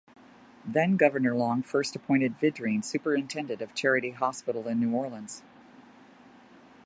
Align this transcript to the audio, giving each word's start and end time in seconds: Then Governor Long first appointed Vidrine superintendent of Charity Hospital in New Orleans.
Then 0.65 0.97
Governor 0.97 1.35
Long 1.35 1.61
first 1.61 1.95
appointed 1.95 2.39
Vidrine 2.39 2.83
superintendent 2.83 3.61
of 3.61 3.75
Charity 3.75 4.09
Hospital 4.09 4.67
in 4.67 4.79
New 4.79 4.95
Orleans. 4.95 5.43